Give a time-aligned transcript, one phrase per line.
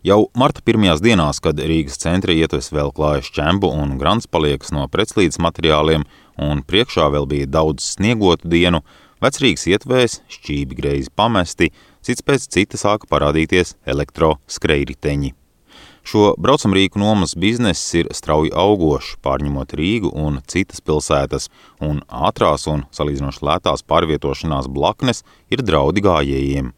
[0.00, 4.86] Jau marta pirmajās dienās, kad Rīgas centra ietves vēl klājas čembu un grants paliekas no
[4.88, 6.06] pretslīdes materiāliem,
[6.40, 8.80] un priekšā vēl bija daudz sniegotu dienu,
[9.20, 11.68] vecrīgas ietvēs šķībi greizi pamesti,
[12.00, 15.34] cits pēc cita sāka parādīties elektroskrejriteņi.
[16.00, 22.88] Šo braucamrīku nomas bizness ir strauji augošs, pārņemot Rīgu un citas pilsētas, un ātrās un
[22.88, 26.72] salīdzinoši lētās pārvietošanās blaknes ir draudi gājējiem.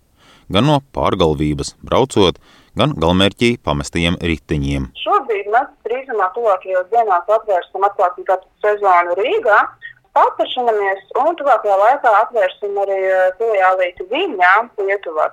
[0.53, 2.37] Gan no pārgalvības braucot,
[2.77, 4.91] gan galmērķī pamestajiem riteņiem.
[5.00, 9.62] Šobrīd mēs drīzumā tuvākajās dienās atvērsim atklāsim katru sezonu Rīgā.
[10.12, 14.53] Paplašinamies un tuvākajā laikā atvērsim arī eh, filiālīti Viņā,
[14.85, 15.31] Lietuvā.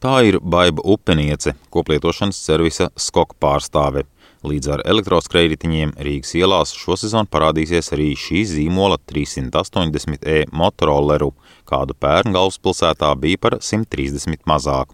[0.00, 4.06] Tā ir Baiba Upeniece, koplietošanas servisa skok pārstāve.
[4.44, 11.30] Līdz ar elektroskrējritiņiem Rīgas ielās šosezon parādīsies arī šī zīmola 380e motorolleru,
[11.64, 14.92] kādu pērn galvaspilsētā bija par 130 mazāk.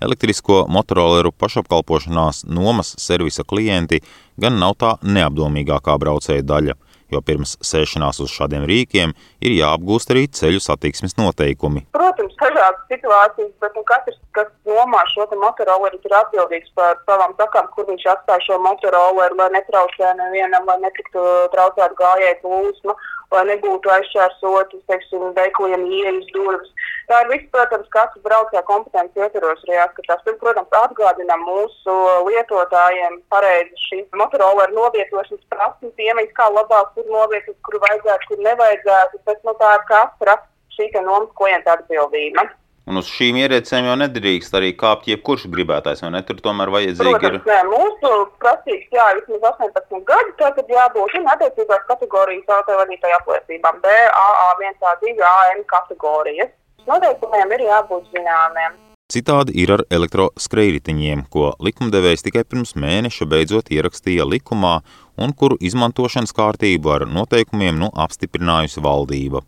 [0.00, 4.00] Elektrisko motoroleru pašapkalpošanās nomas servisa klienti
[4.40, 6.78] gan nav tā neapdomīgākā braucēja daļa,
[7.12, 11.84] jo pirms sēšanās uz šādiem rīkiem ir jāapgūst arī ceļu satiksmes noteikumi.
[11.96, 17.70] Protams, dažādas situācijas, bet nu, katrs, kas nomā šo motoroleru, ir atbildīgs par savām sakām,
[17.74, 22.98] kur viņš atstāja šo motoroleru, lai netraucē nevienam, lai netiktu traucēt gājēju plūsmu
[23.34, 26.72] lai nebūtu aizšķērsotas, teiksim, veikliem ieejas durvis.
[27.10, 30.20] Tā ir viss, protams, katrs braucēja kompetenci ietvaros arī jāskatās.
[30.26, 31.96] Tur, protams, atgādinām mūsu
[32.28, 39.22] lietotājiem pareizi šīs motoroleru novietošanas prasmes, iemaņas, kā labāk kur novietot, kur vajadzētu, kur nevajadzētu,
[39.26, 40.38] bet nu, tā ir katra
[40.76, 42.46] šī nomas klienta atbildība.
[42.90, 46.00] Un uz šīm ierīcēm jau nedrīkst arī kāpt jebkurš gribētājs?
[46.30, 47.50] Tur tomēr vajadzīgi Protams, ir.
[47.50, 53.98] Nē, mūsu prasības, jā, vismaz 18 gadi, tad jābūt un attiecīgās kategorijas autovadītāja apliecībām B,
[54.22, 56.54] AA1, A2, AM kategorijas.
[56.88, 58.78] Noteikumiem ir jābūt zināmiem.
[59.10, 64.76] Citādi ir ar elektroskrejritiņiem, ko likumdevējs tikai pirms mēneša beidzot ierakstīja likumā
[65.18, 69.42] un kuru izmantošanas kārtību ar noteikumiem nu apstiprinājusi valdība.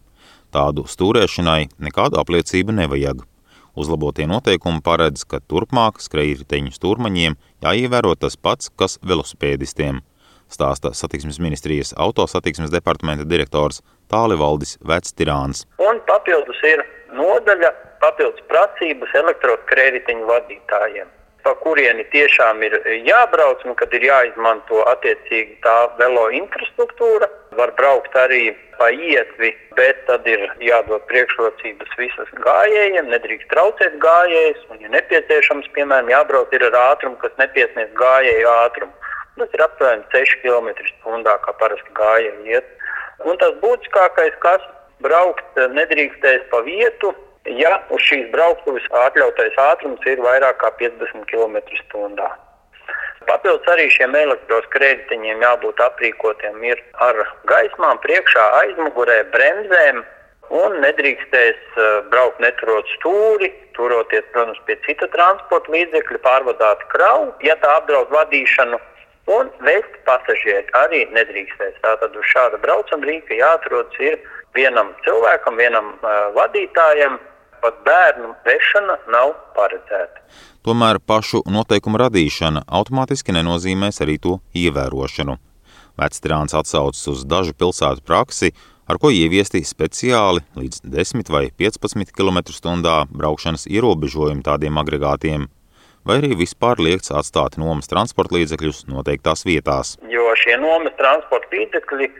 [0.52, 3.22] Tādu stūrēšanai nekādu apliecību nevajag.
[3.78, 10.02] Uzlabotie noteikumi paredz, ka turpmāk skrejriteņu stūrmaņiem jāievēro tas pats, kas velosipēdistiem,
[10.52, 13.80] stāsta satiksmes ministrijas autosatiksmes departamenta direktors
[14.12, 15.64] Tāli Valdis Vectirāns.
[15.80, 16.82] Un papildus ir
[17.16, 21.10] nodaļa, papildus prasības elektrokrediteņu vadītājiem
[21.42, 22.74] pa kurieni tiešām ir
[23.06, 27.28] jābrauc un kad ir jāizmanto attiecīgi tā velo infrastruktūra.
[27.58, 34.62] Var braukt arī pa ietvi, bet tad ir jādod priekšrocības visas gājējiem, nedrīkst traucēt gājējus,
[34.70, 38.94] un, ja nepieciešams, piemēram, jābrauc ar ātrumu, kas nepiesniedz gājēju ātrumu.
[39.40, 42.72] Tas ir aptuveni 6 km/h, kā parasti gājēji iet.
[43.26, 44.64] Un tas būtiskākais, kas
[45.04, 47.12] braukt nedrīkstēs pa vietu,
[47.58, 52.30] ja uz šīs brauktuves atļautais ātrums ir vairāk kā 50 km/h.
[53.26, 56.64] Papildus arī šiem elektroskrējējiem jābūt aprīkotiem
[57.06, 57.20] ar
[57.50, 60.02] gaismām, priekšā, aizmugurē, bremzēm.
[60.52, 67.54] Un nedrīkstēs uh, braukt neturot stūri, turoties, protams, pie cita transporta līdzekļa, pārvadāt kravu, ja
[67.62, 68.80] tā apdraud vadīšanu,
[69.32, 71.78] un vest pasažieri arī nedrīkstēs.
[71.86, 73.96] Tātad uz šāda braucamā rīka jāatrodas
[74.54, 77.18] vienam cilvēkam, vienam uh, vadītājam,
[77.62, 80.24] pat bērnu vešana nav paredzēta.
[80.66, 85.38] Tomēr pašu noteikumu radīšana automātiski nenozīmēs arī to ievērošanu.
[85.98, 88.52] Vecstrāns atsaucas uz dažu pilsētu praksi,
[88.88, 95.48] ar ko ieviesti speciāli līdz 10 vai 15 km/h braukšanas ierobežojumi tādiem agregātiem,
[96.06, 99.96] vai arī vispār liekts atstāt nomas transporta līdzekļus noteiktās vietās.
[100.10, 102.10] Jo šie nomas transporta līdzekļi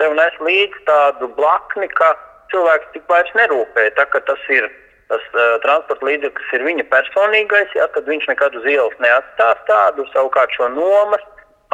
[0.00, 2.14] sev nes līdzi tādu blakni, ka
[2.52, 3.90] cilvēks tik vairs nerūpē.
[3.98, 4.70] Tā, tas ir
[5.10, 10.06] tas uh, transporta līdzeklis, ir viņa personīgais, ja, tad viņš nekad uz ielas neatstās tādu,
[10.14, 11.24] savukārt šo nomas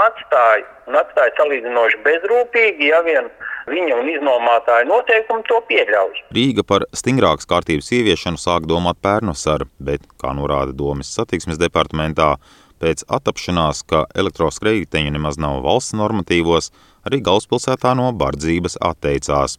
[0.00, 3.28] atstāja un atstāja salīdzinoši bezrūpīgi, ja vien
[3.68, 6.20] viņa un iznomātāja noteikumi to pieļauj.
[6.36, 12.36] Rīga par stingrākas kārtības ieviešanu sāk domāt pērnosar, bet, kā norāda domas satiksmes departamentā,
[12.82, 16.72] pēc atapšanās, ka elektroskrējiteņi nemaz nav valsts normatīvos,
[17.06, 19.58] arī galvaspilsētā no bardzības atteicās.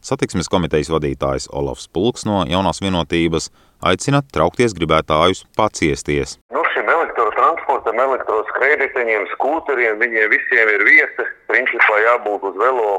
[0.00, 3.50] Satiksmes komitejas vadītājs Olofs Pulks no jaunās vienotības
[3.84, 6.38] aicina traukties gribētājus paciesties.
[6.54, 12.90] Nu, šim elektrotransportam, elektroskrējējiņiem, skūteriem, viņiem visiem ir vieta, principā jābūt uz velo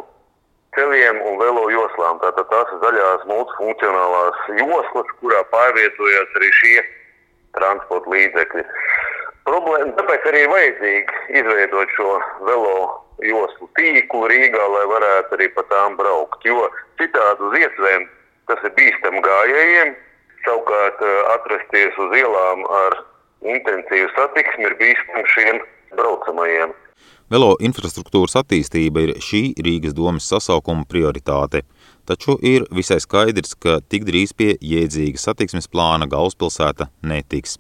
[0.78, 2.22] ceļiem un velo joslām.
[2.22, 6.78] Tātad tās ir zaļās multifunkcionālās joslas, kurā pārvietojas arī šie
[7.58, 8.64] transporta līdzekļi.
[9.52, 12.12] Problēma tāpēc arī ir vajadzīgi izveidot šo
[12.48, 12.76] velo
[13.20, 16.46] joslu tīklu Rīgā, lai varētu arī pa tām braukt.
[16.48, 16.70] Jo
[17.02, 18.06] citādi uz ietvēm
[18.48, 19.90] tas ir bīstami gājējiem.
[20.46, 22.96] Savukārt eh, atrasties uz ielām ar
[23.44, 25.60] intensīva satiksme ir bīstama šiem
[26.00, 26.72] braucamajiem.
[27.32, 31.66] Velo infrastruktūras attīstība ir šī Rīgas domas sasaukuma prioritāte,
[32.08, 37.58] taču ir visai skaidrs, ka tik drīz pie jēdzīga satiksmes plāna galvaspilsēta netiks.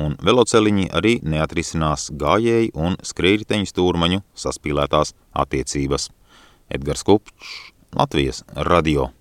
[0.00, 5.14] Un veloceliņi arī neatrisinās gājēju un skrējriteņu stūrmaņu saspīlētās
[5.44, 6.10] attiecības.
[6.74, 7.58] Edgars Kupčs,
[7.94, 9.14] Latvijas radio.